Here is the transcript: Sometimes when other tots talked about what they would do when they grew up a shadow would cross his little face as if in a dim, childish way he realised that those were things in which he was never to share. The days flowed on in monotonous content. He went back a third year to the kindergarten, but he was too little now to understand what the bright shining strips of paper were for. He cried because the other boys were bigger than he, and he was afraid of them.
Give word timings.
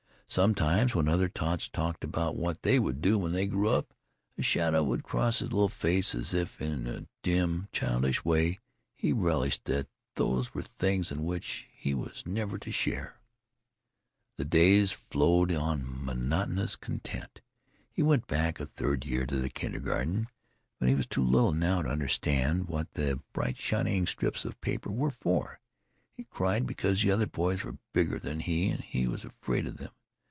Sometimes 0.27 0.95
when 0.95 1.09
other 1.09 1.27
tots 1.27 1.67
talked 1.67 2.05
about 2.05 2.37
what 2.37 2.61
they 2.61 2.79
would 2.79 3.01
do 3.01 3.17
when 3.17 3.33
they 3.33 3.47
grew 3.47 3.67
up 3.67 3.93
a 4.37 4.41
shadow 4.41 4.81
would 4.81 5.03
cross 5.03 5.39
his 5.39 5.51
little 5.51 5.67
face 5.67 6.15
as 6.15 6.33
if 6.33 6.61
in 6.61 6.87
a 6.87 7.05
dim, 7.21 7.67
childish 7.73 8.23
way 8.23 8.57
he 8.95 9.11
realised 9.11 9.65
that 9.65 9.89
those 10.15 10.53
were 10.53 10.61
things 10.61 11.11
in 11.11 11.25
which 11.25 11.67
he 11.73 11.93
was 11.93 12.25
never 12.25 12.57
to 12.57 12.71
share. 12.71 13.17
The 14.37 14.45
days 14.45 14.93
flowed 14.93 15.51
on 15.51 15.81
in 15.81 16.05
monotonous 16.05 16.77
content. 16.77 17.41
He 17.91 18.01
went 18.01 18.25
back 18.27 18.61
a 18.61 18.67
third 18.67 19.03
year 19.05 19.25
to 19.25 19.35
the 19.35 19.49
kindergarten, 19.49 20.29
but 20.79 20.87
he 20.87 20.95
was 20.95 21.07
too 21.07 21.25
little 21.25 21.51
now 21.51 21.81
to 21.81 21.89
understand 21.89 22.69
what 22.69 22.89
the 22.93 23.19
bright 23.33 23.57
shining 23.57 24.07
strips 24.07 24.45
of 24.45 24.61
paper 24.61 24.91
were 24.93 25.11
for. 25.11 25.59
He 26.13 26.23
cried 26.23 26.65
because 26.65 27.01
the 27.01 27.11
other 27.11 27.27
boys 27.27 27.65
were 27.65 27.79
bigger 27.91 28.17
than 28.17 28.39
he, 28.39 28.69
and 28.69 28.79
he 28.79 29.09
was 29.09 29.25
afraid 29.25 29.67
of 29.67 29.75
them. 29.75 29.91